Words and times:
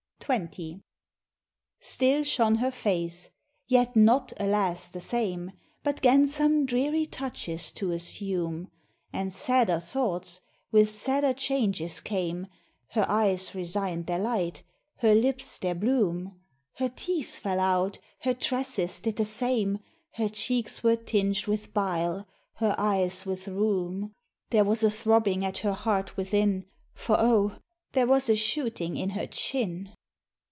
XX. 0.31 0.81
Still 1.81 2.23
shone 2.23 2.55
her 2.55 2.71
face 2.71 3.31
yet 3.67 3.97
not, 3.97 4.31
alas! 4.39 4.87
the 4.87 5.01
same, 5.01 5.51
But 5.83 6.01
'gan 6.01 6.25
some 6.27 6.65
dreary 6.65 7.05
touches 7.05 7.69
to 7.73 7.91
assume, 7.91 8.69
And 9.11 9.33
sadder 9.33 9.81
thoughts, 9.81 10.39
with 10.71 10.89
sadder 10.89 11.33
changes 11.33 11.99
came 11.99 12.47
Her 12.89 13.03
eyes 13.09 13.53
resigned 13.53 14.05
their 14.07 14.19
light, 14.19 14.63
her 14.97 15.13
lips 15.13 15.57
their 15.57 15.75
bloom, 15.75 16.39
Her 16.75 16.87
teeth 16.87 17.35
fell 17.35 17.59
out, 17.59 17.99
her 18.19 18.33
tresses 18.35 19.01
did 19.01 19.17
the 19.17 19.25
same, 19.25 19.79
Her 20.13 20.29
cheeks 20.29 20.81
were 20.81 20.95
tinged 20.95 21.45
with 21.47 21.73
bile, 21.73 22.25
her 22.53 22.73
eyes 22.77 23.25
with 23.25 23.49
rheum: 23.49 24.13
There 24.51 24.63
was 24.63 24.81
a 24.81 24.91
throbbing 24.91 25.43
at 25.43 25.57
her 25.57 25.73
heart 25.73 26.15
within, 26.15 26.67
For, 26.93 27.17
oh! 27.19 27.57
there 27.91 28.07
was 28.07 28.29
a 28.29 28.35
shooting 28.37 28.95
in 28.95 29.09
her 29.09 29.27
chin. 29.27 29.93